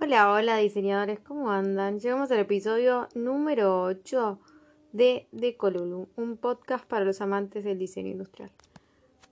[0.00, 1.98] Hola, hola diseñadores, ¿cómo andan?
[1.98, 4.38] Llegamos al episodio número 8
[4.92, 8.52] de De Colulu, un podcast para los amantes del diseño industrial.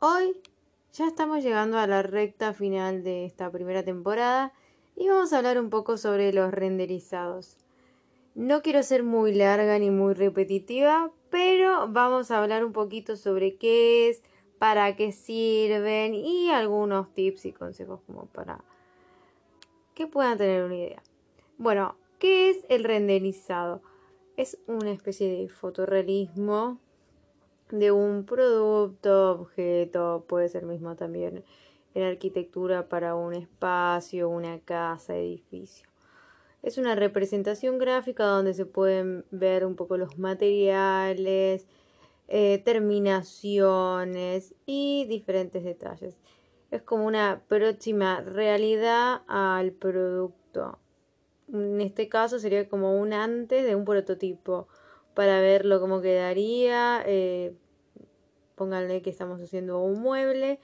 [0.00, 0.36] Hoy
[0.92, 4.52] ya estamos llegando a la recta final de esta primera temporada
[4.96, 7.58] y vamos a hablar un poco sobre los renderizados.
[8.34, 13.54] No quiero ser muy larga ni muy repetitiva, pero vamos a hablar un poquito sobre
[13.54, 14.20] qué es,
[14.58, 18.64] para qué sirven y algunos tips y consejos como para
[19.96, 21.02] que puedan tener una idea.
[21.56, 23.82] Bueno, ¿qué es el renderizado?
[24.36, 26.78] Es una especie de fotorrealismo
[27.70, 31.44] de un producto, objeto, puede ser mismo también
[31.94, 35.88] en arquitectura para un espacio, una casa, edificio.
[36.62, 41.66] Es una representación gráfica donde se pueden ver un poco los materiales,
[42.28, 46.18] eh, terminaciones y diferentes detalles
[46.70, 50.78] es como una próxima realidad al producto.
[51.52, 54.68] En este caso sería como un antes de un prototipo
[55.14, 57.02] para verlo cómo quedaría.
[57.06, 57.54] Eh,
[58.56, 60.58] pónganle que estamos haciendo un mueble,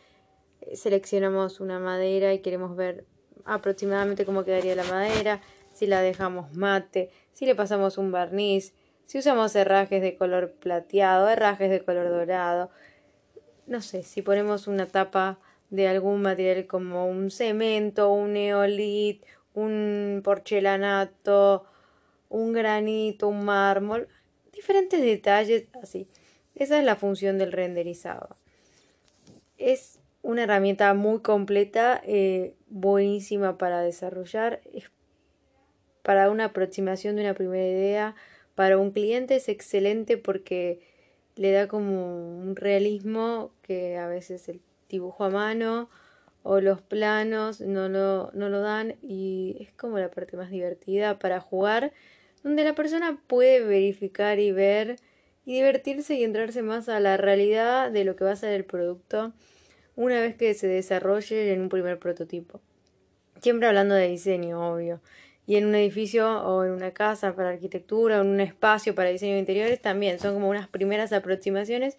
[0.63, 3.07] eh, seleccionamos una madera y queremos ver
[3.45, 5.41] aproximadamente cómo quedaría la madera,
[5.73, 8.75] si la dejamos mate, si le pasamos un barniz,
[9.07, 12.71] si usamos herrajes de color plateado, herrajes de color dorado,
[13.67, 15.39] no sé, si ponemos una tapa
[15.73, 21.65] de algún material como un cemento, un neolit, un porcelanato,
[22.29, 24.07] un granito, un mármol,
[24.53, 26.07] diferentes detalles así.
[26.55, 28.37] Esa es la función del renderizado.
[29.57, 34.61] Es una herramienta muy completa, eh, buenísima para desarrollar,
[36.03, 38.15] para una aproximación de una primera idea.
[38.55, 40.81] Para un cliente es excelente porque
[41.35, 44.61] le da como un realismo que a veces el
[44.93, 45.89] dibujo a mano
[46.45, 51.19] o los planos no lo, no lo dan y es como la parte más divertida
[51.19, 51.93] para jugar,
[52.45, 54.97] donde la persona puede verificar y ver
[55.45, 58.65] y divertirse y entrarse más a la realidad de lo que va a ser el
[58.65, 59.33] producto
[59.97, 62.61] una vez que se desarrolle en un primer prototipo.
[63.41, 65.01] Siempre hablando de diseño, obvio.
[65.47, 69.11] Y en un edificio o en una casa para arquitectura, o en un espacio para
[69.11, 71.99] diseño de interiores también son como unas primeras aproximaciones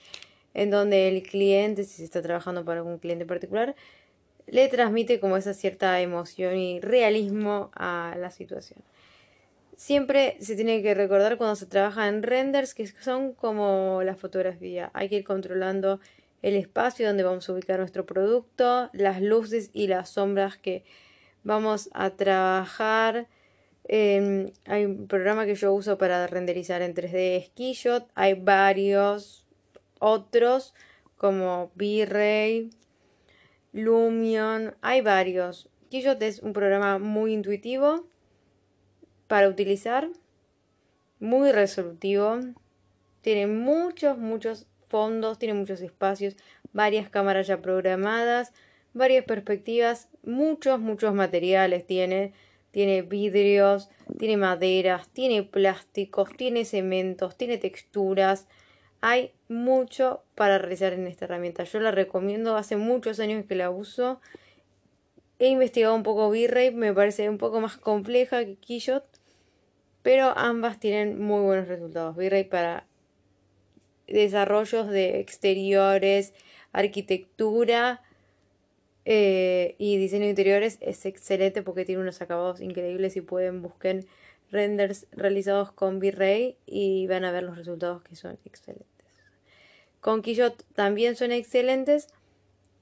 [0.54, 3.76] en donde el cliente, si se está trabajando para algún cliente particular,
[4.48, 8.82] le transmite como esa cierta emoción y realismo a la situación.
[9.76, 14.92] Siempre se tiene que recordar cuando se trabaja en renders que son como la fotografía.
[14.94, 16.00] Hay que ir controlando
[16.42, 20.84] el espacio donde vamos a ubicar nuestro producto, las luces y las sombras que
[21.44, 23.28] vamos a trabajar.
[23.86, 28.08] Em, hay un programa que yo uso para renderizar en 3D Skillshot.
[28.16, 29.43] Hay varios
[30.04, 30.74] otros
[31.18, 32.70] como V-Ray,
[33.72, 35.70] Lumion, hay varios.
[35.90, 38.06] Keyshot es un programa muy intuitivo
[39.28, 40.10] para utilizar,
[41.20, 42.40] muy resolutivo,
[43.22, 46.36] tiene muchos, muchos fondos, tiene muchos espacios,
[46.74, 48.52] varias cámaras ya programadas,
[48.94, 52.34] varias perspectivas, muchos, muchos materiales tiene.
[52.74, 58.48] Tiene vidrios, tiene maderas, tiene plásticos, tiene cementos, tiene texturas,
[59.06, 61.66] hay mucho para realizar en esta herramienta.
[61.66, 64.22] Yo la recomiendo, hace muchos años que la uso.
[65.40, 69.04] He investigado un poco V-Ray, me parece un poco más compleja que Keyshot,
[70.04, 72.16] pero ambas tienen muy buenos resultados.
[72.16, 72.88] V-Ray para
[74.08, 76.34] desarrollos de exteriores,
[76.72, 78.04] arquitectura
[79.04, 84.00] eh, y diseño interiores es excelente porque tiene unos acabados increíbles y pueden buscar
[84.50, 88.93] renders realizados con V-Ray y van a ver los resultados que son excelentes.
[90.04, 92.10] Con Quillot también son excelentes,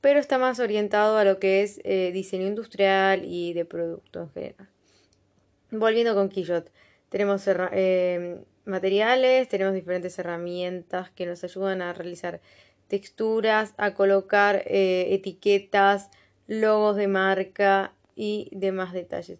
[0.01, 4.31] pero está más orientado a lo que es eh, diseño industrial y de producto en
[4.31, 4.69] general.
[5.69, 6.71] Volviendo con Quillot,
[7.09, 12.41] tenemos eh, materiales, tenemos diferentes herramientas que nos ayudan a realizar
[12.87, 16.09] texturas, a colocar eh, etiquetas,
[16.47, 19.37] logos de marca y demás detalles.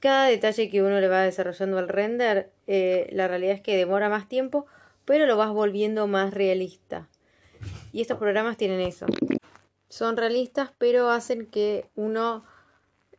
[0.00, 4.28] Cada detalle que uno le va desarrollando al render, la realidad es que demora más
[4.28, 4.66] tiempo,
[5.10, 7.08] pero lo vas volviendo más realista.
[7.92, 9.06] Y estos programas tienen eso.
[9.88, 12.44] Son realistas, pero hacen que uno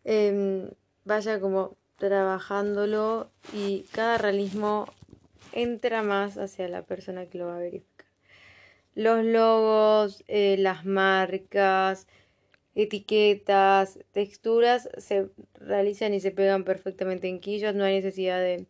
[0.05, 0.69] em,
[1.03, 4.87] vaya como trabajándolo y cada realismo
[5.51, 8.07] entra más hacia la persona que lo va a verificar.
[8.95, 12.07] Los logos, eh, las marcas,
[12.73, 18.65] etiquetas, texturas se realizan y se pegan perfectamente en quillos, no hay necesidad de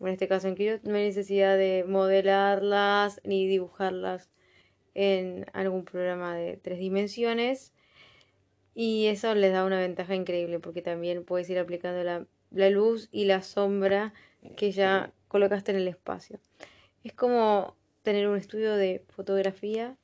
[0.00, 4.30] en este caso en Keynote, no hay necesidad de modelarlas ni dibujarlas
[4.94, 7.72] en algún programa de tres dimensiones.
[8.74, 13.08] Y eso les da una ventaja increíble porque también puedes ir aplicando la, la luz
[13.12, 14.12] y la sombra
[14.56, 16.40] que ya colocaste en el espacio.
[17.02, 19.96] Es como tener un estudio de fotografía,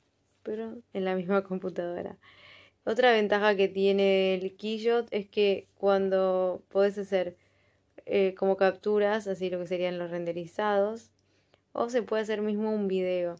[0.43, 2.17] pero en la misma computadora.
[2.83, 7.37] Otra ventaja que tiene el Keyshot es que cuando podés hacer
[8.05, 11.11] eh, como capturas, así lo que serían los renderizados,
[11.73, 13.35] o se puede hacer mismo un video.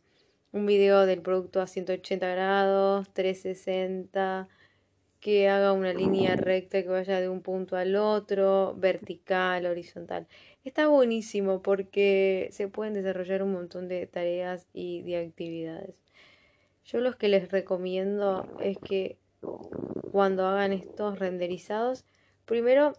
[0.52, 4.50] Un video del producto a 180 grados, 360,
[5.22, 10.28] que haga una línea recta que vaya de un punto al otro, vertical, horizontal.
[10.66, 15.96] Está buenísimo porque se pueden desarrollar un montón de tareas y de actividades.
[16.84, 19.18] Yo los que les recomiendo es que
[20.12, 22.06] cuando hagan estos renderizados,
[22.46, 22.94] primero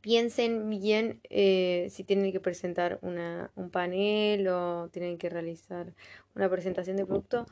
[0.00, 5.94] piensen bien eh, si tienen que presentar una, un panel o tienen que realizar
[6.34, 7.46] una presentación de producto.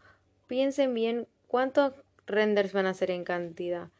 [0.47, 1.93] Piensen bien cuántos
[2.27, 3.91] renders van a hacer en cantidad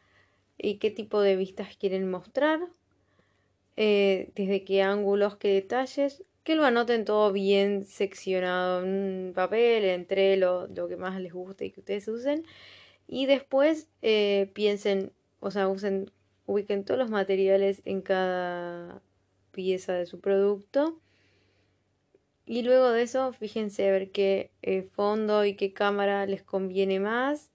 [0.57, 2.59] y qué tipo de vistas quieren mostrar,
[3.75, 10.37] eh, desde qué ángulos, qué detalles, que lo anoten todo bien seccionado en papel, entre
[10.37, 12.45] lo, lo que más les guste y que ustedes usen.
[13.07, 16.11] Y después eh, piensen, o sea, usen,
[16.47, 19.01] ubiquen todos los materiales en cada
[19.51, 20.99] pieza de su producto.
[22.45, 26.99] Y luego de eso, fíjense a ver qué eh, fondo y qué cámara les conviene
[26.99, 27.51] más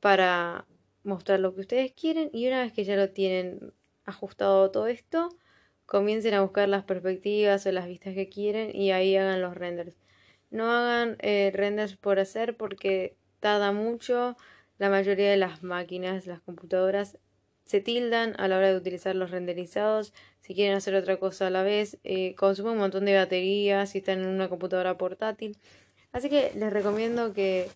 [0.00, 0.66] para
[1.04, 2.30] mostrar lo que ustedes quieren.
[2.32, 3.72] Y una vez que ya lo tienen
[4.06, 5.28] ajustado todo esto,
[5.84, 9.96] comiencen a buscar las perspectivas o las vistas que quieren y ahí hagan los renders.
[10.50, 14.36] No hagan eh, renders por hacer porque tarda mucho.
[14.78, 17.18] La mayoría de las máquinas, las computadoras,
[17.70, 20.12] se tildan a la hora de utilizar los renderizados.
[20.40, 23.98] Si quieren hacer otra cosa a la vez, eh, consume un montón de baterías si
[23.98, 25.56] están en una computadora portátil.
[26.10, 27.68] Así que les recomiendo que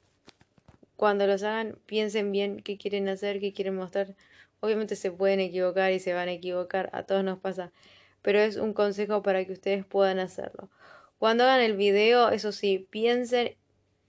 [0.96, 4.16] cuando los hagan piensen bien qué quieren hacer, qué quieren mostrar.
[4.58, 7.70] Obviamente se pueden equivocar y se van a equivocar, a todos nos pasa,
[8.20, 10.70] pero es un consejo para que ustedes puedan hacerlo.
[11.18, 13.56] Cuando hagan el video, eso sí, piensen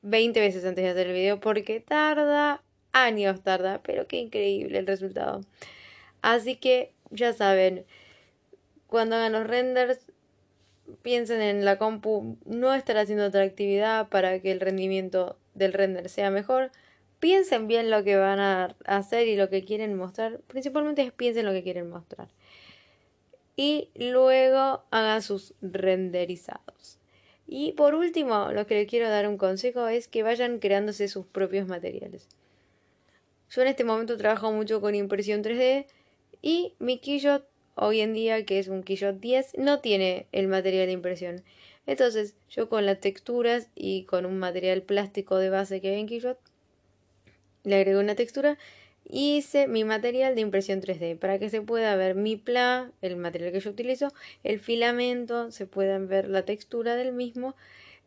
[0.01, 4.87] 20 veces antes de hacer el video porque tarda, años tarda, pero qué increíble el
[4.87, 5.41] resultado.
[6.25, 7.85] Así que ya saben,
[8.87, 10.07] cuando hagan los renders,
[11.03, 16.09] piensen en la compu, no estar haciendo otra actividad para que el rendimiento del render
[16.09, 16.71] sea mejor.
[17.19, 20.39] Piensen bien lo que van a hacer y lo que quieren mostrar.
[20.47, 22.27] Principalmente piensen lo que quieren mostrar.
[23.55, 26.97] Y luego hagan sus renderizados.
[27.45, 31.27] Y por último, lo que les quiero dar un consejo es que vayan creándose sus
[31.27, 32.27] propios materiales.
[33.51, 35.85] Yo en este momento trabajo mucho con impresión 3D
[36.45, 37.43] y mi Keyshot
[37.73, 41.43] hoy en día, que es un Keyshot 10, no tiene el material de impresión.
[41.87, 46.05] Entonces, yo con las texturas y con un material plástico de base que hay en
[46.05, 46.37] Keyshot,
[47.63, 48.59] le agrego una textura
[49.09, 53.51] hice mi material de impresión 3D para que se pueda ver mi pla, el material
[53.51, 54.13] que yo utilizo,
[54.43, 57.55] el filamento, se puedan ver la textura del mismo.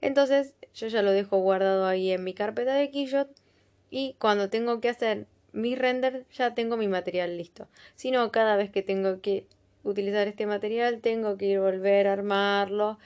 [0.01, 3.29] Entonces yo ya lo dejo guardado ahí en mi carpeta de Keyshot
[3.91, 7.69] y cuando tengo que hacer mi render ya tengo mi material listo.
[7.95, 9.47] Si no, cada vez que tengo que
[9.85, 12.99] utilizar este material tengo que ir volver a armarlo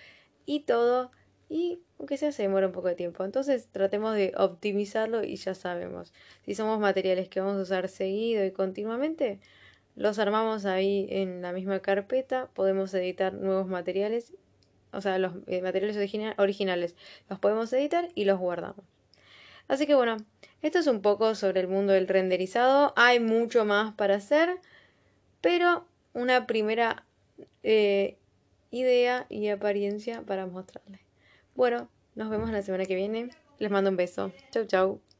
[0.46, 1.10] y todo
[1.48, 3.24] y aunque sea se demora un poco de tiempo.
[3.24, 6.12] Entonces tratemos de optimizarlo y ya sabemos.
[6.44, 9.38] Si somos materiales que vamos a usar seguido y continuamente,
[9.94, 14.34] los armamos ahí en la misma carpeta, podemos editar nuevos materiales,
[14.92, 15.96] o sea, los eh, materiales
[16.38, 16.96] originales
[17.28, 18.84] los podemos editar y los guardamos.
[19.68, 20.16] Así que bueno,
[20.62, 22.92] esto es un poco sobre el mundo del renderizado.
[22.96, 24.58] Hay mucho más para hacer,
[25.40, 27.04] pero una primera
[27.62, 28.16] eh,
[28.70, 31.00] idea y apariencia para mostrarles.
[31.54, 33.30] Bueno, nos vemos la semana que viene.
[33.58, 34.32] Les mando un beso.
[34.50, 35.11] Chau, chau.